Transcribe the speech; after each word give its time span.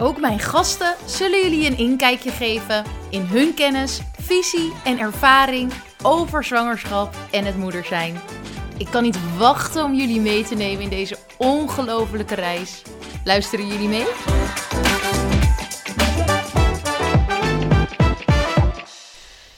Ook 0.00 0.20
mijn 0.20 0.38
gasten 0.38 0.94
zullen 1.06 1.42
jullie 1.42 1.66
een 1.66 1.78
inkijkje 1.78 2.30
geven 2.30 2.84
in 3.10 3.22
hun 3.22 3.54
kennis, 3.54 4.00
visie 4.20 4.72
en 4.84 4.98
ervaring 4.98 5.72
over 6.02 6.44
zwangerschap 6.44 7.14
en 7.30 7.44
het 7.44 7.56
moeder 7.56 7.84
zijn. 7.84 8.20
Ik 8.76 8.86
kan 8.90 9.02
niet 9.02 9.36
wachten 9.36 9.84
om 9.84 9.94
jullie 9.94 10.20
mee 10.20 10.44
te 10.44 10.54
nemen 10.54 10.82
in 10.82 10.88
deze 10.88 11.16
ongelofelijke 11.38 12.34
reis. 12.34 12.82
Luisteren 13.24 13.66
jullie 13.66 13.88
mee? 13.88 14.06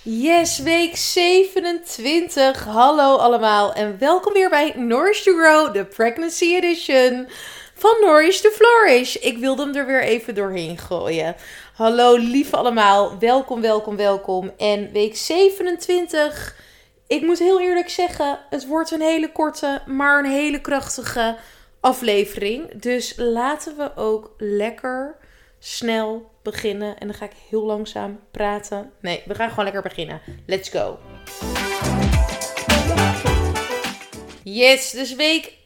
Yes, 0.02 0.58
week 0.58 0.96
27. 0.96 2.64
Hallo 2.64 3.16
allemaal 3.16 3.72
en 3.72 3.98
welkom 3.98 4.32
weer 4.32 4.50
bij 4.50 4.72
Nourish 4.76 5.22
to 5.22 5.32
Grow, 5.32 5.72
de 5.72 5.84
Pregnancy 5.84 6.44
Edition 6.44 7.28
van 7.80 7.96
Nourish 8.00 8.40
to 8.40 8.50
Flourish. 8.50 9.14
Ik 9.14 9.38
wilde 9.38 9.62
hem 9.62 9.74
er 9.74 9.86
weer 9.86 10.02
even 10.02 10.34
doorheen 10.34 10.78
gooien. 10.78 11.36
Hallo 11.74 12.16
lieve 12.16 12.56
allemaal, 12.56 13.18
welkom, 13.18 13.60
welkom, 13.60 13.96
welkom. 13.96 14.52
En 14.56 14.92
week 14.92 15.16
27, 15.16 16.56
ik 17.06 17.22
moet 17.22 17.38
heel 17.38 17.60
eerlijk 17.60 17.88
zeggen, 17.88 18.38
het 18.50 18.66
wordt 18.66 18.90
een 18.90 19.00
hele 19.00 19.32
korte, 19.32 19.82
maar 19.86 20.18
een 20.18 20.30
hele 20.30 20.60
krachtige 20.60 21.36
aflevering. 21.80 22.80
Dus 22.80 23.14
laten 23.16 23.76
we 23.76 23.96
ook 23.96 24.34
lekker 24.38 25.16
snel 25.58 26.30
beginnen. 26.42 26.98
En 26.98 27.06
dan 27.06 27.16
ga 27.16 27.24
ik 27.24 27.34
heel 27.48 27.64
langzaam 27.64 28.20
praten. 28.30 28.92
Nee, 29.00 29.22
we 29.26 29.34
gaan 29.34 29.48
gewoon 29.48 29.64
lekker 29.64 29.82
beginnen. 29.82 30.20
Let's 30.46 30.68
go. 30.68 30.98
Yes, 34.42 34.90
dus 34.90 35.14
week 35.14 35.58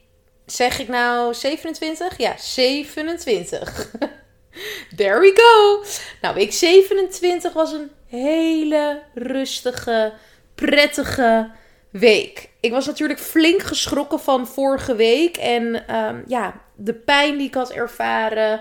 Zeg 0.46 0.78
ik 0.78 0.88
nou 0.88 1.34
27? 1.34 2.18
Ja, 2.18 2.34
27. 2.38 3.90
There 4.96 5.20
we 5.20 5.32
go. 5.34 5.84
Nou, 6.20 6.34
week 6.34 6.52
27 6.52 7.52
was 7.52 7.72
een 7.72 7.90
hele 8.06 9.02
rustige, 9.14 10.12
prettige 10.54 11.50
week. 11.90 12.48
Ik 12.60 12.70
was 12.70 12.86
natuurlijk 12.86 13.20
flink 13.20 13.62
geschrokken 13.62 14.20
van 14.20 14.46
vorige 14.46 14.94
week. 14.94 15.36
En 15.36 15.94
um, 15.96 16.24
ja, 16.26 16.60
de 16.76 16.94
pijn 16.94 17.36
die 17.38 17.46
ik 17.46 17.54
had 17.54 17.70
ervaren. 17.70 18.60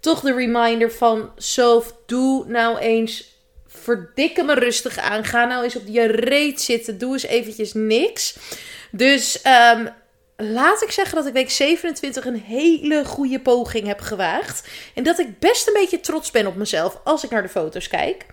Toch 0.00 0.20
de 0.20 0.34
reminder 0.34 0.92
van, 0.92 1.32
Sof, 1.36 1.94
doe 2.06 2.44
nou 2.46 2.78
eens 2.78 3.32
verdikke 3.66 4.42
me 4.42 4.54
rustig 4.54 4.98
aan. 4.98 5.24
Ga 5.24 5.44
nou 5.44 5.64
eens 5.64 5.76
op 5.76 5.86
je 5.86 6.06
reet 6.06 6.60
zitten. 6.60 6.98
Doe 6.98 7.12
eens 7.12 7.26
eventjes 7.26 7.72
niks. 7.72 8.38
Dus 8.90 9.44
um, 9.76 9.88
laat 10.42 10.82
ik 10.82 10.90
zeggen 10.90 11.16
dat 11.16 11.26
ik 11.26 11.32
week 11.32 11.50
27 11.50 12.24
een 12.24 12.40
hele 12.40 13.04
goede 13.04 13.40
poging 13.40 13.86
heb 13.86 14.00
gewaagd. 14.00 14.68
En 14.94 15.02
dat 15.02 15.18
ik 15.18 15.38
best 15.38 15.66
een 15.66 15.72
beetje 15.72 16.00
trots 16.00 16.30
ben 16.30 16.46
op 16.46 16.56
mezelf 16.56 17.00
als 17.04 17.24
ik 17.24 17.30
naar 17.30 17.42
de 17.42 17.48
foto's 17.48 17.88
kijk. 17.88 18.26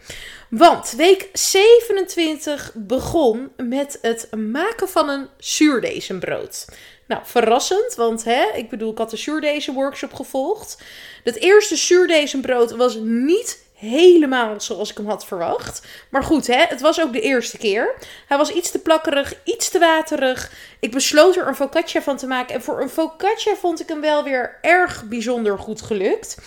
Want 0.50 0.94
week 0.98 1.30
27 1.34 2.72
begon 2.76 3.52
met 3.58 4.00
het 4.02 4.28
maken 4.36 4.90
van 4.90 5.10
een 5.10 5.28
zuurdesembrood. 5.38 6.66
Nou, 7.08 7.22
verrassend, 7.26 7.96
want 7.96 8.24
hè, 8.24 8.46
ik 8.56 8.70
bedoel, 8.70 8.92
ik 8.92 8.98
had 8.98 9.10
de 9.10 9.18
zuurdezen 9.18 9.74
workshop 9.74 10.14
gevolgd. 10.14 10.78
Het 11.24 11.36
eerste 11.36 11.76
zuurdesembrood 11.76 12.72
was 12.72 12.96
niet 13.02 13.68
helemaal 13.80 14.62
zoals 14.62 14.92
ik 14.92 14.98
hem 14.98 15.08
had 15.08 15.26
verwacht. 15.26 15.88
Maar 16.10 16.24
goed, 16.24 16.48
hè, 16.48 16.64
het 16.68 16.82
was 16.82 17.02
ook 17.02 17.14
de 17.14 17.22
eerste 17.22 17.58
keer. 17.58 17.96
Hij 18.28 18.38
was 18.38 18.52
iets 18.52 18.72
te 18.72 18.80
plakkerig, 18.80 19.34
iets 19.44 19.70
te 19.70 19.80
waterig. 19.80 20.52
Ik 20.80 20.92
besloot 20.92 21.36
er 21.36 21.48
een 21.48 21.56
focaccia 21.56 22.02
van 22.02 22.18
te 22.18 22.28
maken. 22.28 22.56
En 22.56 22.62
voor 22.62 22.82
een 22.82 22.90
focaccia 22.90 23.56
vond 23.56 23.80
ik 23.80 23.88
hem 23.88 24.02
wel 24.02 24.24
weer 24.24 24.58
erg 24.62 25.04
bijzonder 25.04 25.60
goed 25.60 25.82
gelukt. 25.82 26.38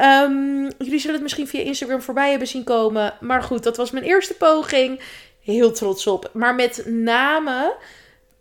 Um, 0.00 0.70
jullie 0.78 0.98
zullen 0.98 1.14
het 1.14 1.22
misschien 1.22 1.48
via 1.48 1.60
Instagram 1.60 2.02
voorbij 2.02 2.30
hebben 2.30 2.48
zien 2.48 2.64
komen. 2.64 3.14
Maar 3.20 3.42
goed, 3.42 3.62
dat 3.62 3.76
was 3.76 3.90
mijn 3.90 4.04
eerste 4.04 4.34
poging. 4.34 5.00
Heel 5.42 5.72
trots 5.72 6.06
op. 6.06 6.30
Maar 6.32 6.54
met 6.54 6.82
name 6.86 7.76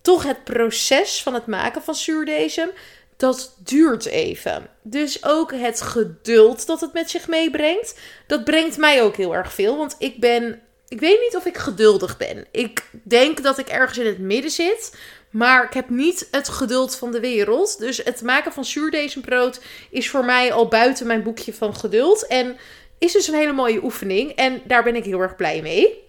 toch 0.02 0.24
het 0.24 0.44
proces 0.44 1.24
van 1.24 1.34
het 1.34 1.46
maken 1.46 1.82
van 1.82 1.96
zuurdesem 1.96 2.70
dat 3.18 3.56
duurt 3.64 4.06
even. 4.06 4.70
Dus 4.82 5.26
ook 5.26 5.52
het 5.52 5.82
geduld 5.82 6.68
dat 6.68 6.82
het 6.82 6.94
met 6.94 7.10
zich 7.10 7.28
meebrengt, 7.28 8.00
dat 8.28 8.44
brengt 8.44 8.78
mij 8.78 9.04
ook 9.04 9.16
heel 9.16 9.36
erg 9.36 9.54
veel. 9.54 9.78
Want 9.78 9.96
ik 10.00 10.20
ben, 10.20 10.62
ik 10.88 11.00
weet 11.00 11.22
niet 11.22 11.36
of 11.36 11.46
ik 11.46 11.58
geduldig 11.58 12.18
ben. 12.18 12.46
Ik 12.52 12.90
denk 13.04 13.44
dat 13.44 13.58
ik 13.58 13.68
ergens 13.68 13.98
in 13.98 14.06
het 14.06 14.20
midden 14.20 14.52
zit, 14.52 14.96
maar 15.30 15.64
ik 15.64 15.74
heb 15.74 15.90
niet 15.90 16.28
het 16.32 16.50
geduld 16.50 16.96
van 16.96 17.12
de 17.12 17.20
wereld. 17.20 17.80
Dus 17.80 17.98
het 18.04 18.22
maken 18.22 18.54
van 18.54 18.66
zuurdesembrood 18.66 19.62
is 19.90 20.10
voor 20.10 20.26
mij 20.26 20.54
al 20.54 20.68
buiten 20.68 21.08
mijn 21.08 21.24
boekje 21.24 21.54
van 21.54 21.76
geduld. 21.76 22.28
En 22.28 22.58
is 23.00 23.12
dus 23.12 23.28
een 23.28 23.34
hele 23.34 23.54
mooie 23.54 23.84
oefening. 23.84 24.32
En 24.32 24.62
daar 24.66 24.84
ben 24.84 24.96
ik 24.96 25.04
heel 25.04 25.20
erg 25.20 25.36
blij 25.36 25.62
mee. 25.62 26.07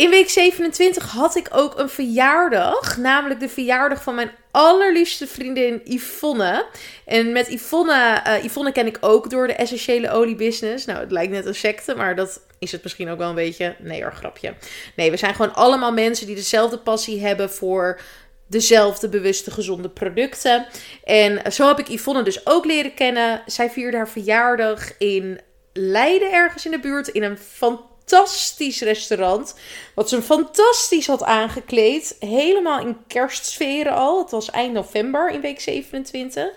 In 0.00 0.10
week 0.10 0.28
27 0.30 1.10
had 1.10 1.36
ik 1.36 1.48
ook 1.50 1.78
een 1.78 1.88
verjaardag. 1.88 2.96
Namelijk 2.96 3.40
de 3.40 3.48
verjaardag 3.48 4.02
van 4.02 4.14
mijn 4.14 4.30
allerliefste 4.50 5.26
vriendin 5.26 5.80
Yvonne. 5.84 6.66
En 7.04 7.32
met 7.32 7.48
Yvonne, 7.48 8.22
uh, 8.26 8.44
Yvonne 8.44 8.72
ken 8.72 8.86
ik 8.86 8.98
ook 9.00 9.30
door 9.30 9.46
de 9.46 9.52
essentiële 9.52 10.10
oliebusiness. 10.10 10.84
Nou, 10.84 10.98
het 10.98 11.10
lijkt 11.10 11.32
net 11.32 11.46
een 11.46 11.54
secte, 11.54 11.94
maar 11.94 12.16
dat 12.16 12.40
is 12.58 12.72
het 12.72 12.82
misschien 12.82 13.08
ook 13.08 13.18
wel 13.18 13.28
een 13.28 13.34
beetje. 13.34 13.76
Nee 13.78 14.02
hoor, 14.02 14.12
grapje. 14.12 14.54
Nee, 14.96 15.10
we 15.10 15.16
zijn 15.16 15.34
gewoon 15.34 15.54
allemaal 15.54 15.92
mensen 15.92 16.26
die 16.26 16.34
dezelfde 16.34 16.78
passie 16.78 17.20
hebben 17.20 17.50
voor 17.50 18.00
dezelfde 18.46 19.08
bewuste 19.08 19.50
gezonde 19.50 19.88
producten. 19.88 20.66
En 21.04 21.52
zo 21.52 21.66
heb 21.66 21.78
ik 21.78 21.88
Yvonne 21.88 22.22
dus 22.22 22.46
ook 22.46 22.64
leren 22.64 22.94
kennen. 22.94 23.42
Zij 23.46 23.70
vierde 23.70 23.96
haar 23.96 24.08
verjaardag 24.08 24.98
in 24.98 25.40
Leiden 25.72 26.32
ergens 26.32 26.64
in 26.64 26.70
de 26.70 26.80
buurt 26.80 27.08
in 27.08 27.22
een 27.22 27.38
fantastische 27.38 27.89
fantastisch 28.10 28.80
restaurant. 28.80 29.54
Wat 29.94 30.08
ze 30.08 30.22
fantastisch 30.22 31.06
had 31.06 31.22
aangekleed. 31.22 32.16
Helemaal 32.20 32.80
in 32.80 32.96
kerstsferen 33.06 33.92
al. 33.92 34.18
Het 34.18 34.30
was 34.30 34.50
eind 34.50 34.72
november 34.72 35.30
in 35.30 35.40
week 35.40 35.60
27. 35.60 36.48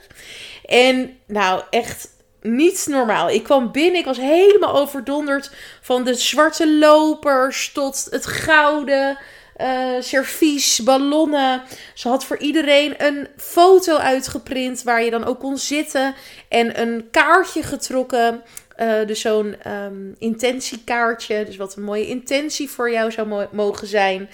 En 0.65 1.17
nou, 1.25 1.61
echt 1.69 2.09
niet 2.41 2.85
normaal. 2.89 3.29
Ik 3.29 3.43
kwam 3.43 3.71
binnen, 3.71 3.99
ik 3.99 4.05
was 4.05 4.17
helemaal 4.17 4.75
overdonderd 4.75 5.51
van 5.81 6.03
de 6.03 6.13
zwarte 6.13 6.77
lopers 6.77 7.71
tot 7.71 8.07
het 8.09 8.25
gouden. 8.25 9.17
Uh, 9.57 9.95
servies, 9.99 10.83
ballonnen. 10.83 11.61
Ze 11.93 12.07
had 12.07 12.25
voor 12.25 12.37
iedereen 12.37 13.05
een 13.05 13.27
foto 13.37 13.97
uitgeprint 13.97 14.83
waar 14.83 15.03
je 15.03 15.11
dan 15.11 15.23
ook 15.23 15.39
kon 15.39 15.57
zitten. 15.57 16.15
En 16.49 16.81
een 16.81 17.07
kaartje 17.11 17.63
getrokken 17.63 18.43
uh, 18.77 19.05
dus 19.05 19.21
zo'n 19.21 19.71
um, 19.71 20.15
intentiekaartje. 20.17 21.45
Dus 21.45 21.55
wat 21.55 21.75
een 21.75 21.83
mooie 21.83 22.07
intentie 22.07 22.69
voor 22.69 22.91
jou 22.91 23.11
zou 23.11 23.47
mogen 23.51 23.87
zijn. 23.87 24.29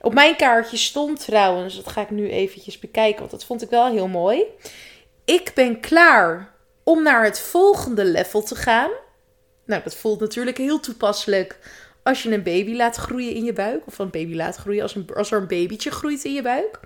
Op 0.00 0.14
mijn 0.14 0.36
kaartje 0.36 0.76
stond 0.76 1.24
trouwens, 1.24 1.76
dat 1.76 1.88
ga 1.88 2.00
ik 2.00 2.10
nu 2.10 2.30
eventjes 2.30 2.78
bekijken, 2.78 3.18
want 3.18 3.30
dat 3.30 3.44
vond 3.44 3.62
ik 3.62 3.70
wel 3.70 3.90
heel 3.90 4.08
mooi. 4.08 4.44
Ik 5.24 5.52
ben 5.54 5.80
klaar 5.80 6.54
om 6.82 7.02
naar 7.02 7.24
het 7.24 7.40
volgende 7.40 8.04
level 8.04 8.42
te 8.42 8.54
gaan. 8.54 8.90
Nou, 9.66 9.82
dat 9.82 9.94
voelt 9.94 10.20
natuurlijk 10.20 10.58
heel 10.58 10.80
toepasselijk 10.80 11.58
als 12.04 12.22
je 12.22 12.32
een 12.32 12.42
baby 12.42 12.74
laat 12.74 12.96
groeien 12.96 13.34
in 13.34 13.44
je 13.44 13.52
buik. 13.52 13.86
Of 13.86 13.98
een 13.98 14.10
baby 14.10 14.34
laat 14.34 14.56
groeien 14.56 14.82
als, 14.82 14.94
een, 14.94 15.06
als 15.14 15.30
er 15.30 15.40
een 15.40 15.46
babytje 15.46 15.90
groeit 15.90 16.24
in 16.24 16.32
je 16.32 16.42
buik. 16.42 16.80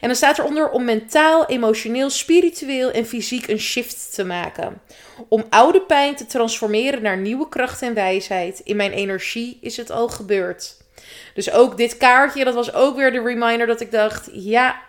En 0.00 0.08
dan 0.08 0.16
staat 0.16 0.38
eronder 0.38 0.70
om 0.70 0.84
mentaal, 0.84 1.46
emotioneel, 1.46 2.10
spiritueel 2.10 2.90
en 2.90 3.06
fysiek 3.06 3.48
een 3.48 3.58
shift 3.58 4.14
te 4.14 4.24
maken. 4.24 4.80
Om 5.28 5.44
oude 5.48 5.80
pijn 5.80 6.16
te 6.16 6.26
transformeren 6.26 7.02
naar 7.02 7.18
nieuwe 7.18 7.48
kracht 7.48 7.82
en 7.82 7.94
wijsheid. 7.94 8.60
In 8.64 8.76
mijn 8.76 8.92
energie 8.92 9.58
is 9.60 9.76
het 9.76 9.90
al 9.90 10.08
gebeurd. 10.08 10.76
Dus 11.34 11.50
ook 11.50 11.76
dit 11.76 11.96
kaartje, 11.96 12.44
dat 12.44 12.54
was 12.54 12.72
ook 12.72 12.96
weer 12.96 13.12
de 13.12 13.22
reminder 13.22 13.66
dat 13.66 13.80
ik 13.80 13.90
dacht: 13.90 14.28
ja, 14.32 14.82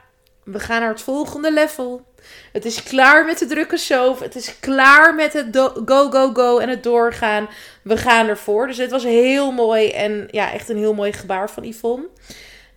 we 0.43 0.59
gaan 0.59 0.79
naar 0.79 0.89
het 0.89 1.01
volgende 1.01 1.53
level. 1.53 2.05
Het 2.51 2.65
is 2.65 2.83
klaar 2.83 3.25
met 3.25 3.39
de 3.39 3.45
drukke 3.45 3.77
sof. 3.77 4.19
Het 4.19 4.35
is 4.35 4.59
klaar 4.59 5.15
met 5.15 5.33
het 5.33 5.47
go, 5.85 6.09
go, 6.09 6.33
go 6.33 6.57
en 6.57 6.69
het 6.69 6.83
doorgaan. 6.83 7.49
We 7.81 7.97
gaan 7.97 8.27
ervoor. 8.27 8.67
Dus 8.67 8.77
het 8.77 8.91
was 8.91 9.03
heel 9.03 9.51
mooi 9.51 9.89
en 9.89 10.27
ja, 10.31 10.51
echt 10.51 10.69
een 10.69 10.77
heel 10.77 10.93
mooi 10.93 11.13
gebaar 11.13 11.49
van 11.49 11.63
Yvonne. 11.63 12.07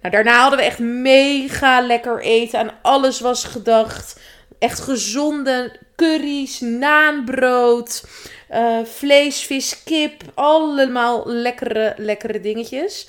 Nou, 0.00 0.14
daarna 0.14 0.40
hadden 0.40 0.58
we 0.58 0.64
echt 0.64 0.78
mega 0.78 1.80
lekker 1.80 2.20
eten. 2.20 2.58
Aan 2.58 2.78
alles 2.82 3.20
was 3.20 3.44
gedacht. 3.44 4.20
Echt 4.58 4.80
gezonde 4.80 5.76
curry's, 5.96 6.60
naanbrood. 6.60 8.04
Uh, 8.50 8.84
vlees, 8.84 9.42
vis, 9.42 9.82
kip. 9.82 10.22
Allemaal 10.34 11.22
lekkere, 11.26 11.94
lekkere 11.96 12.40
dingetjes. 12.40 13.08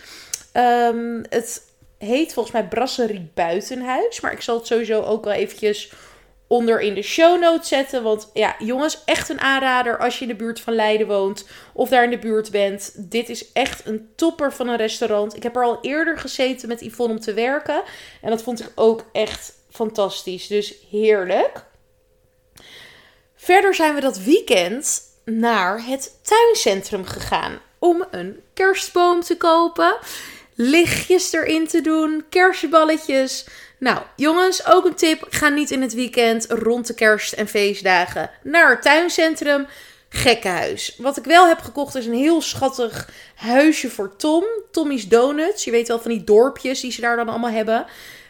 Ehm, 0.51 1.23
het 1.29 1.61
heet 1.97 2.33
volgens 2.33 2.53
mij 2.53 2.67
Brasserie 2.67 3.31
Buitenhuis. 3.33 4.19
Maar 4.19 4.31
ik 4.31 4.41
zal 4.41 4.57
het 4.57 4.67
sowieso 4.67 5.01
ook 5.01 5.23
wel 5.23 5.33
eventjes 5.33 5.91
onder 6.51 6.81
in 6.81 6.93
de 6.93 7.01
show 7.01 7.41
notes 7.41 7.67
zetten. 7.67 8.03
Want 8.03 8.29
ja, 8.33 8.55
jongens, 8.59 9.01
echt 9.05 9.29
een 9.29 9.39
aanrader 9.39 9.97
als 9.97 10.15
je 10.15 10.21
in 10.21 10.27
de 10.27 10.35
buurt 10.35 10.59
van 10.59 10.73
Leiden 10.73 11.07
woont 11.07 11.47
of 11.73 11.89
daar 11.89 12.03
in 12.03 12.09
de 12.09 12.17
buurt 12.17 12.51
bent. 12.51 12.93
Dit 12.95 13.29
is 13.29 13.51
echt 13.51 13.85
een 13.85 14.09
topper 14.15 14.53
van 14.53 14.67
een 14.67 14.77
restaurant. 14.77 15.35
Ik 15.35 15.43
heb 15.43 15.55
er 15.55 15.63
al 15.63 15.77
eerder 15.81 16.17
gezeten 16.17 16.67
met 16.67 16.81
Yvonne 16.81 17.13
om 17.13 17.19
te 17.19 17.33
werken. 17.33 17.83
En 18.21 18.29
dat 18.29 18.41
vond 18.41 18.59
ik 18.59 18.71
ook 18.75 19.05
echt 19.11 19.53
fantastisch. 19.69 20.47
Dus 20.47 20.73
heerlijk. 20.89 21.65
Verder 23.35 23.75
zijn 23.75 23.95
we 23.95 24.01
dat 24.01 24.19
weekend 24.19 25.01
naar 25.25 25.85
het 25.85 26.19
tuincentrum 26.21 27.05
gegaan 27.05 27.59
om 27.79 28.05
een 28.11 28.39
kerstboom 28.53 29.21
te 29.21 29.37
kopen. 29.37 29.97
Lichtjes 30.55 31.33
erin 31.33 31.67
te 31.67 31.81
doen, 31.81 32.25
kerstballetjes. 32.29 33.45
Nou, 33.81 33.97
jongens, 34.15 34.65
ook 34.65 34.85
een 34.85 34.95
tip. 34.95 35.27
Ga 35.29 35.49
niet 35.49 35.71
in 35.71 35.81
het 35.81 35.93
weekend 35.93 36.45
rond 36.49 36.87
de 36.87 36.93
kerst- 36.93 37.33
en 37.33 37.47
feestdagen 37.47 38.29
naar 38.43 38.69
het 38.69 38.81
tuincentrum. 38.81 39.67
Gekkenhuis. 40.09 40.95
Wat 40.97 41.17
ik 41.17 41.23
wel 41.23 41.47
heb 41.47 41.59
gekocht 41.59 41.95
is 41.95 42.05
een 42.05 42.13
heel 42.13 42.41
schattig 42.41 43.09
huisje 43.35 43.89
voor 43.89 44.15
Tom. 44.15 44.43
Tommy's 44.71 45.07
Donuts. 45.07 45.63
Je 45.63 45.71
weet 45.71 45.87
wel 45.87 45.99
van 45.99 46.11
die 46.11 46.23
dorpjes 46.23 46.81
die 46.81 46.91
ze 46.91 47.01
daar 47.01 47.15
dan 47.15 47.29
allemaal 47.29 47.51
hebben. 47.51 47.85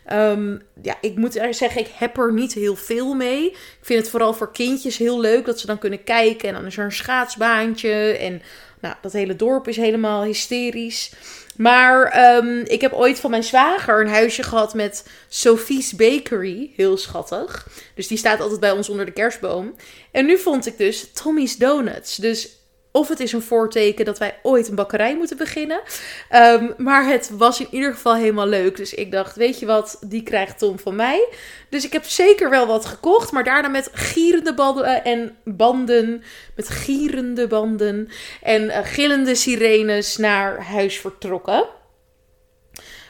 Ehm, 0.06 0.58
ja, 0.82 0.98
ik 1.02 1.16
moet 1.16 1.34
zeggen, 1.52 1.82
ik 1.82 1.90
heb 1.94 2.18
er 2.18 2.34
niet 2.34 2.54
heel 2.54 2.76
veel 2.76 3.14
mee. 3.14 3.46
Ik 3.52 3.78
vind 3.82 4.00
het 4.00 4.10
vooral 4.10 4.34
voor 4.34 4.52
kindjes 4.52 4.98
heel 4.98 5.20
leuk 5.20 5.46
dat 5.46 5.60
ze 5.60 5.66
dan 5.66 5.80
kunnen 5.80 6.04
kijken. 6.04 6.48
En 6.48 6.54
dan 6.54 6.66
is 6.66 6.78
er 6.78 6.84
een 6.84 6.92
schaatsbaantje. 6.92 8.18
En 8.18 8.42
nou, 8.82 8.96
dat 9.02 9.14
hele 9.14 9.36
dorp 9.36 9.68
is 9.68 9.78
helemaal 9.78 10.24
hysterisch. 10.24 11.12
Maar 11.56 12.04
ehm, 12.04 12.60
ik 12.60 12.82
heb 12.82 12.94
ooit 12.94 13.20
van 13.20 13.30
mijn 13.30 13.44
zwager 13.44 14.02
een 14.02 14.08
huisje 14.08 14.44
gehad 14.44 14.74
met 14.74 15.08
Sophie's 15.30 15.96
Bakery. 15.96 16.72
Heel 16.76 16.98
schattig. 16.98 17.68
Dus 17.96 18.08
die 18.08 18.18
staat 18.18 18.40
altijd 18.40 18.60
bij 18.60 18.72
ons 18.72 18.90
onder 18.90 19.06
de 19.06 19.12
kerstboom. 19.12 19.76
En 20.12 20.26
nu 20.26 20.38
vond 20.38 20.66
ik 20.68 20.78
dus 20.78 21.12
Tommy's 21.14 21.58
Donuts. 21.58 22.16
Dus 22.16 22.50
of 22.92 23.08
het 23.08 23.20
is 23.20 23.34
een 23.34 23.42
voorteken 23.42 24.06
dat 24.06 24.18
wij 24.18 24.40
ooit 24.44 24.68
een 24.68 24.76
bakkerij 24.76 25.16
moeten 25.18 25.38
beginnen. 25.38 25.82
Ehm, 26.30 26.72
maar 26.78 27.06
het 27.06 27.30
was 27.34 27.60
in 27.60 27.68
ieder 27.72 27.94
geval 27.94 28.16
helemaal 28.16 28.48
leuk. 28.48 28.78
Dus 28.78 28.94
ik 28.94 29.12
dacht, 29.12 29.36
weet 29.36 29.60
je 29.60 29.66
wat, 29.66 29.98
die 30.06 30.24
krijgt 30.24 30.58
Tom 30.58 30.80
van 30.80 30.96
mij. 30.96 31.28
Dus 31.70 31.86
ik 31.86 31.94
heb 31.94 32.04
zeker 32.04 32.50
wel 32.50 32.68
wat 32.68 32.86
gekocht. 32.86 33.32
Maar 33.32 33.44
daarna 33.44 33.68
met 33.68 33.90
gierende 33.94 34.54
banden 34.54 35.04
en 35.04 35.38
banden. 35.44 36.24
Met 36.56 36.70
gierende 36.70 37.48
banden 37.48 38.10
en 38.42 38.64
uh, 38.64 38.78
gillende 38.84 39.36
sirenes 39.36 40.18
naar 40.18 40.64
huis 40.66 41.00
vertrokken. 41.00 41.66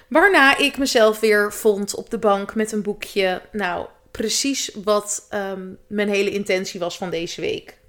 Waarna 0.08 0.58
ik 0.58 0.78
mezelf 0.78 1.20
weer 1.20 1.54
vond 1.54 1.96
op 1.96 2.10
de 2.10 2.18
bank 2.18 2.56
met 2.56 2.72
een 2.72 2.82
boekje. 2.82 3.42
Nou, 3.52 3.86
precies 4.12 4.72
wat 4.84 5.28
um, 5.34 5.78
mijn 5.88 6.10
hele 6.10 6.30
intentie 6.30 6.80
was 6.80 6.98
van 6.98 7.10
deze 7.10 7.42
week 7.42 7.80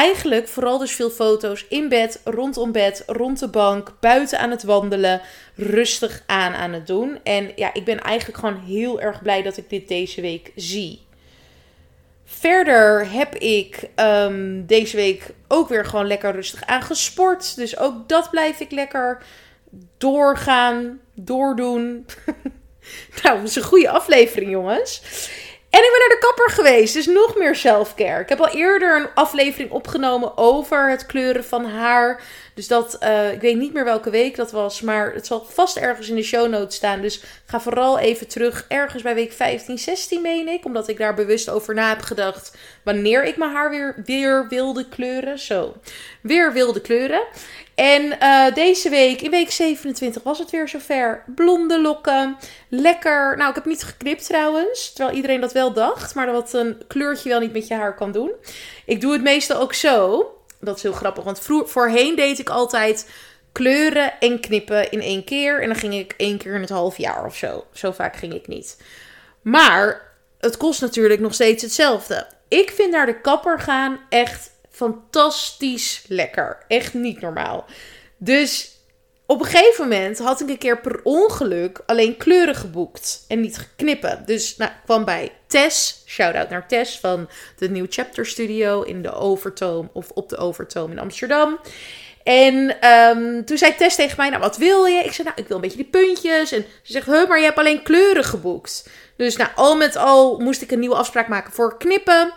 eigenlijk 0.00 0.48
vooral 0.48 0.78
dus 0.78 0.92
veel 0.92 1.10
foto's 1.10 1.66
in 1.68 1.88
bed, 1.88 2.20
rondom 2.24 2.72
bed, 2.72 3.02
rond 3.06 3.38
de 3.38 3.48
bank, 3.48 3.92
buiten 4.00 4.38
aan 4.38 4.50
het 4.50 4.62
wandelen, 4.62 5.20
rustig 5.54 6.22
aan 6.26 6.54
aan 6.54 6.72
het 6.72 6.86
doen. 6.86 7.18
En 7.22 7.52
ja, 7.56 7.74
ik 7.74 7.84
ben 7.84 8.00
eigenlijk 8.00 8.38
gewoon 8.38 8.60
heel 8.66 9.00
erg 9.00 9.22
blij 9.22 9.42
dat 9.42 9.56
ik 9.56 9.70
dit 9.70 9.88
deze 9.88 10.20
week 10.20 10.52
zie. 10.56 11.00
Verder 12.24 13.10
heb 13.10 13.34
ik 13.34 13.88
um, 13.96 14.66
deze 14.66 14.96
week 14.96 15.30
ook 15.48 15.68
weer 15.68 15.84
gewoon 15.84 16.06
lekker 16.06 16.32
rustig 16.32 16.64
aan 16.66 16.82
gesport. 16.82 17.56
Dus 17.56 17.78
ook 17.78 18.08
dat 18.08 18.30
blijf 18.30 18.60
ik 18.60 18.70
lekker 18.70 19.22
doorgaan, 19.98 21.00
doordoen. 21.14 22.06
nou, 23.22 23.38
dat 23.38 23.48
is 23.48 23.56
een 23.56 23.62
goede 23.62 23.90
aflevering, 23.90 24.50
jongens. 24.50 25.02
En 25.70 25.78
ik 25.78 25.90
ben 25.90 26.08
naar 26.08 26.18
de 26.18 26.26
kapper 26.26 26.50
geweest, 26.50 26.94
dus 26.94 27.06
nog 27.06 27.36
meer 27.36 27.54
selfcare. 27.54 28.22
Ik 28.22 28.28
heb 28.28 28.40
al 28.40 28.48
eerder 28.48 28.96
een 28.96 29.08
aflevering 29.14 29.70
opgenomen 29.70 30.36
over 30.36 30.90
het 30.90 31.06
kleuren 31.06 31.44
van 31.44 31.64
haar. 31.64 32.22
Dus 32.54 32.68
dat, 32.68 32.98
uh, 33.02 33.32
ik 33.32 33.40
weet 33.40 33.56
niet 33.56 33.72
meer 33.72 33.84
welke 33.84 34.10
week 34.10 34.36
dat 34.36 34.50
was, 34.50 34.80
maar 34.80 35.12
het 35.12 35.26
zal 35.26 35.46
vast 35.48 35.76
ergens 35.76 36.08
in 36.08 36.14
de 36.14 36.22
show 36.22 36.48
notes 36.48 36.76
staan. 36.76 37.00
Dus 37.00 37.22
ga 37.46 37.60
vooral 37.60 37.98
even 37.98 38.28
terug, 38.28 38.64
ergens 38.68 39.02
bij 39.02 39.14
week 39.14 39.32
15, 39.32 39.78
16 39.78 40.22
meen 40.22 40.48
ik. 40.48 40.64
Omdat 40.64 40.88
ik 40.88 40.98
daar 40.98 41.14
bewust 41.14 41.50
over 41.50 41.74
na 41.74 41.88
heb 41.88 42.02
gedacht 42.02 42.56
wanneer 42.82 43.24
ik 43.24 43.36
mijn 43.36 43.52
haar 43.52 43.70
weer, 43.70 44.02
weer 44.04 44.48
wilde 44.48 44.88
kleuren. 44.88 45.38
Zo, 45.38 45.74
weer 46.20 46.52
wilde 46.52 46.80
kleuren. 46.80 47.22
En 47.80 48.16
uh, 48.22 48.54
deze 48.54 48.88
week, 48.88 49.20
in 49.20 49.30
week 49.30 49.50
27, 49.50 50.22
was 50.22 50.38
het 50.38 50.50
weer 50.50 50.68
zover. 50.68 51.24
Blonde 51.34 51.80
lokken. 51.80 52.36
Lekker. 52.68 53.36
Nou, 53.36 53.48
ik 53.48 53.54
heb 53.54 53.64
niet 53.64 53.82
geknipt 53.82 54.26
trouwens. 54.26 54.92
Terwijl 54.92 55.16
iedereen 55.16 55.40
dat 55.40 55.52
wel 55.52 55.72
dacht. 55.72 56.14
Maar 56.14 56.26
dat 56.26 56.52
een 56.52 56.82
kleurtje 56.86 57.28
wel 57.28 57.40
niet 57.40 57.52
met 57.52 57.66
je 57.68 57.74
haar 57.74 57.94
kan 57.94 58.12
doen. 58.12 58.32
Ik 58.84 59.00
doe 59.00 59.12
het 59.12 59.22
meestal 59.22 59.60
ook 59.60 59.74
zo. 59.74 60.24
Dat 60.60 60.76
is 60.76 60.82
heel 60.82 60.92
grappig. 60.92 61.24
Want 61.24 61.40
voorheen 61.64 62.16
deed 62.16 62.38
ik 62.38 62.48
altijd 62.48 63.10
kleuren 63.52 64.12
en 64.20 64.40
knippen 64.40 64.90
in 64.90 65.00
één 65.00 65.24
keer. 65.24 65.62
En 65.62 65.68
dan 65.68 65.78
ging 65.78 65.94
ik 65.94 66.14
één 66.16 66.38
keer 66.38 66.54
in 66.54 66.60
het 66.60 66.70
half 66.70 66.96
jaar 66.96 67.26
of 67.26 67.36
zo. 67.36 67.64
Zo 67.72 67.92
vaak 67.92 68.16
ging 68.16 68.34
ik 68.34 68.46
niet. 68.46 68.82
Maar 69.42 70.12
het 70.40 70.56
kost 70.56 70.80
natuurlijk 70.80 71.20
nog 71.20 71.34
steeds 71.34 71.62
hetzelfde. 71.62 72.26
Ik 72.48 72.70
vind 72.70 72.90
naar 72.90 73.06
de 73.06 73.20
kapper 73.20 73.60
gaan 73.60 74.00
echt 74.08 74.49
fantastisch 74.80 76.04
lekker. 76.08 76.58
Echt 76.68 76.94
niet 76.94 77.20
normaal. 77.20 77.64
Dus 78.16 78.70
op 79.26 79.40
een 79.40 79.46
gegeven 79.46 79.88
moment 79.88 80.18
had 80.18 80.40
ik 80.40 80.48
een 80.48 80.58
keer 80.58 80.80
per 80.80 81.00
ongeluk 81.02 81.80
alleen 81.86 82.16
kleuren 82.16 82.54
geboekt 82.54 83.24
en 83.28 83.40
niet 83.40 83.58
geknippen. 83.58 84.22
Dus 84.26 84.56
nou, 84.56 84.70
kwam 84.84 85.04
bij 85.04 85.32
Tess, 85.46 86.02
shout-out 86.06 86.50
naar 86.50 86.68
Tess 86.68 86.98
van 86.98 87.28
de 87.58 87.70
New 87.70 87.86
Chapter 87.88 88.26
Studio 88.26 88.82
in 88.82 89.02
de 89.02 89.12
Overtoom 89.12 89.90
of 89.92 90.10
op 90.10 90.28
de 90.28 90.36
Overtoom 90.36 90.90
in 90.90 90.98
Amsterdam. 90.98 91.58
En 92.22 92.86
um, 92.90 93.44
toen 93.44 93.58
zei 93.58 93.74
Tess 93.74 93.96
tegen 93.96 94.16
mij, 94.16 94.28
nou 94.28 94.40
wat 94.40 94.56
wil 94.56 94.84
je? 94.84 95.04
Ik 95.04 95.12
zei, 95.12 95.28
nou 95.28 95.40
ik 95.40 95.46
wil 95.48 95.56
een 95.56 95.62
beetje 95.62 95.76
die 95.76 95.86
puntjes. 95.86 96.52
En 96.52 96.64
ze 96.82 96.92
zegt, 96.92 97.06
huh, 97.06 97.28
maar 97.28 97.38
je 97.38 97.44
hebt 97.44 97.58
alleen 97.58 97.82
kleuren 97.82 98.24
geboekt. 98.24 98.88
Dus 99.16 99.36
nou, 99.36 99.50
al 99.54 99.76
met 99.76 99.96
al 99.96 100.38
moest 100.38 100.62
ik 100.62 100.70
een 100.70 100.78
nieuwe 100.78 100.94
afspraak 100.94 101.28
maken 101.28 101.52
voor 101.52 101.78
knippen. 101.78 102.32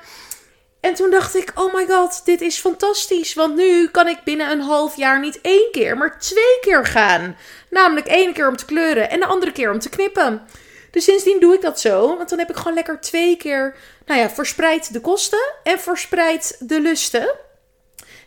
En 0.84 0.94
toen 0.94 1.10
dacht 1.10 1.36
ik, 1.36 1.52
oh 1.56 1.74
my 1.74 1.86
god, 1.86 2.26
dit 2.26 2.42
is 2.42 2.60
fantastisch. 2.60 3.34
Want 3.34 3.56
nu 3.56 3.88
kan 3.88 4.08
ik 4.08 4.18
binnen 4.24 4.52
een 4.52 4.62
half 4.62 4.96
jaar 4.96 5.20
niet 5.20 5.42
één 5.42 5.68
keer, 5.72 5.98
maar 5.98 6.20
twee 6.20 6.60
keer 6.62 6.86
gaan. 6.86 7.38
Namelijk 7.70 8.08
één 8.08 8.34
keer 8.34 8.48
om 8.48 8.56
te 8.56 8.66
kleuren 8.66 9.10
en 9.10 9.20
de 9.20 9.26
andere 9.26 9.52
keer 9.52 9.72
om 9.72 9.80
te 9.80 9.90
knippen. 9.90 10.42
Dus 10.92 11.04
sindsdien 11.04 11.40
doe 11.40 11.54
ik 11.54 11.62
dat 11.62 11.80
zo. 11.80 12.18
Want 12.18 12.30
dan 12.30 12.40
heb 12.40 12.50
ik 12.50 12.56
gewoon 12.56 12.74
lekker 12.74 13.02
twee 13.02 13.38
keer, 13.38 13.76
nou 14.06 14.20
ja, 14.20 14.30
verspreid 14.30 14.94
de 14.94 15.02
kosten 15.02 15.54
en 15.64 15.80
verspreid 15.80 16.56
de 16.60 16.82
lusten. 16.82 17.36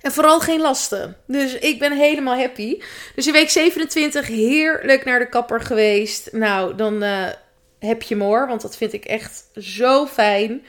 En 0.01 0.13
vooral 0.13 0.41
geen 0.41 0.61
lasten. 0.61 1.17
Dus 1.27 1.55
ik 1.55 1.79
ben 1.79 1.93
helemaal 1.93 2.37
happy. 2.37 2.83
Dus 3.15 3.27
in 3.27 3.33
week 3.33 3.51
27 3.51 4.27
heerlijk 4.27 5.05
naar 5.05 5.19
de 5.19 5.29
kapper 5.29 5.61
geweest. 5.61 6.33
Nou, 6.33 6.75
dan 6.75 7.03
uh, 7.03 7.27
heb 7.79 8.03
je 8.03 8.17
more, 8.17 8.47
want 8.47 8.63
dat 8.63 8.77
vind 8.77 8.93
ik 8.93 9.05
echt 9.05 9.45
zo 9.55 10.07
fijn. 10.07 10.65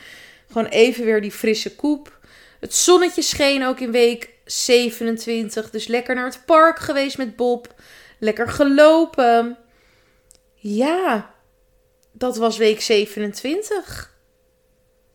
Gewoon 0.48 0.68
even 0.68 1.06
weer 1.06 1.22
die 1.22 1.32
frisse 1.32 1.75
koep. 1.75 2.20
Het 2.60 2.75
zonnetje 2.75 3.22
scheen 3.22 3.66
ook 3.66 3.80
in 3.80 3.92
week 3.92 4.30
27. 4.46 5.70
Dus 5.70 5.88
lekker 5.88 6.16
naar 6.16 6.25
het 6.25 6.42
park 6.46 6.80
geweest 6.80 7.18
met 7.18 7.36
Bob. 7.36 7.74
Lekker 8.20 8.50
gelopen. 8.50 9.58
Ja, 10.56 11.34
dat 12.12 12.38
was 12.38 12.58
week 12.58 12.82
27. 12.82 14.16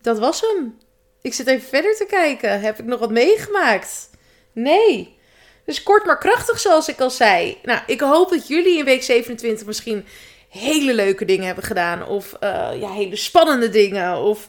Dat 0.01 0.19
was 0.19 0.41
hem. 0.41 0.77
Ik 1.21 1.33
zit 1.33 1.47
even 1.47 1.67
verder 1.67 1.95
te 1.95 2.05
kijken. 2.05 2.61
Heb 2.61 2.79
ik 2.79 2.85
nog 2.85 2.99
wat 2.99 3.11
meegemaakt? 3.11 4.09
Nee. 4.51 5.17
Dus 5.65 5.83
kort 5.83 6.05
maar 6.05 6.17
krachtig, 6.17 6.59
zoals 6.59 6.87
ik 6.87 6.99
al 6.99 7.09
zei. 7.09 7.57
Nou, 7.63 7.81
ik 7.87 8.01
hoop 8.01 8.29
dat 8.29 8.47
jullie 8.47 8.77
in 8.77 8.85
week 8.85 9.03
27 9.03 9.65
misschien 9.67 10.05
hele 10.49 10.93
leuke 10.93 11.25
dingen 11.25 11.45
hebben 11.45 11.63
gedaan. 11.63 12.07
Of 12.07 12.33
uh, 12.43 12.69
ja, 12.79 12.91
hele 12.91 13.15
spannende 13.15 13.69
dingen. 13.69 14.17
Of 14.17 14.47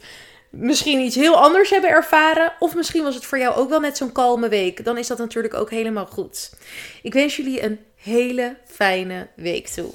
misschien 0.56 1.00
iets 1.00 1.14
heel 1.14 1.37
anders 1.37 1.70
hebben 1.70 1.90
ervaren. 1.90 2.52
Of 2.58 2.75
misschien 2.75 3.02
was 3.02 3.14
het 3.14 3.25
voor 3.25 3.38
jou 3.38 3.54
ook 3.54 3.68
wel 3.68 3.80
net 3.80 3.96
zo'n 3.96 4.12
kalme 4.12 4.49
week. 4.49 4.84
Dan 4.84 4.99
is 4.99 5.06
dat 5.06 5.18
natuurlijk 5.18 5.54
ook 5.54 5.70
helemaal 5.70 6.06
goed. 6.06 6.52
Ik 7.02 7.12
wens 7.12 7.37
jullie 7.37 7.62
een 7.62 7.78
hele 7.94 8.56
fijne 8.66 9.28
week 9.37 9.68
toe. 9.68 9.90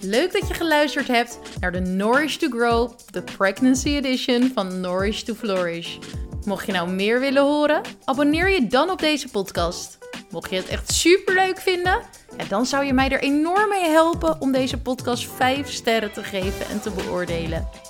Leuk 0.00 0.32
dat 0.32 0.48
je 0.48 0.54
geluisterd 0.54 1.06
hebt 1.06 1.38
naar 1.60 1.72
de 1.72 1.80
Nourish 1.80 2.36
to 2.36 2.48
Grow, 2.48 2.92
de 3.10 3.22
Pregnancy 3.22 3.88
Edition 3.88 4.50
van 4.54 4.80
Nourish 4.80 5.22
to 5.22 5.34
Flourish. 5.34 5.96
Mocht 6.44 6.66
je 6.66 6.72
nou 6.72 6.90
meer 6.90 7.20
willen 7.20 7.42
horen, 7.42 7.80
abonneer 8.04 8.50
je 8.50 8.66
dan 8.66 8.90
op 8.90 8.98
deze 8.98 9.28
podcast. 9.28 9.98
Mocht 10.30 10.50
je 10.50 10.56
het 10.56 10.68
echt 10.68 10.92
super 10.92 11.34
leuk 11.34 11.58
vinden, 11.58 12.00
dan 12.48 12.66
zou 12.66 12.84
je 12.84 12.92
mij 12.92 13.10
er 13.10 13.20
enorm 13.20 13.68
mee 13.68 13.88
helpen 13.88 14.40
om 14.40 14.52
deze 14.52 14.78
podcast 14.78 15.30
5 15.30 15.70
sterren 15.70 16.12
te 16.12 16.24
geven 16.24 16.66
en 16.66 16.80
te 16.80 16.90
beoordelen. 16.90 17.89